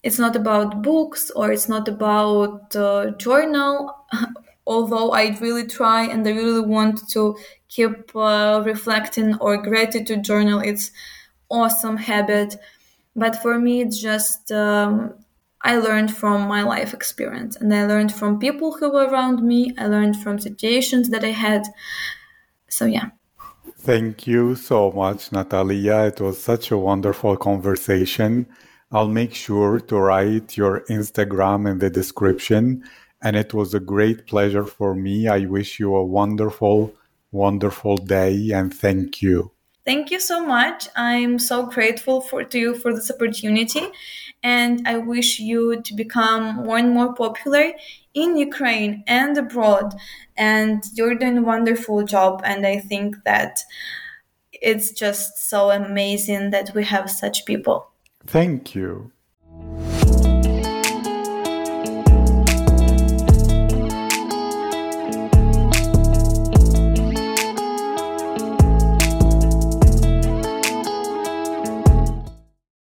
[0.07, 3.73] it's not about books or it's not about uh, journal.
[4.73, 7.37] Although i really try and i really want to
[7.75, 10.59] keep uh, reflecting or gratitude journal.
[10.71, 10.91] It's
[11.49, 12.55] awesome habit.
[13.15, 15.13] But for me it's just um,
[15.71, 19.59] i learned from my life experience and i learned from people who were around me.
[19.77, 21.63] I learned from situations that i had.
[22.69, 23.07] So yeah.
[23.89, 25.97] Thank you so much, Natalia.
[26.11, 28.47] It was such a wonderful conversation.
[28.91, 32.83] I'll make sure to write your Instagram in the description.
[33.21, 35.27] And it was a great pleasure for me.
[35.27, 36.93] I wish you a wonderful,
[37.31, 39.51] wonderful day and thank you.
[39.85, 40.87] Thank you so much.
[40.95, 43.81] I'm so grateful for to you for this opportunity
[44.43, 47.73] and I wish you to become more and more popular
[48.13, 49.95] in Ukraine and abroad.
[50.37, 52.41] And you're doing a wonderful job.
[52.45, 53.59] And I think that
[54.53, 57.91] it's just so amazing that we have such people.
[58.27, 59.11] Thank you.